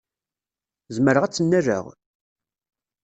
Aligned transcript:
Zemreɣ 0.95 1.23
ad 1.23 1.31
tt-nnaleɣ? 1.33 1.85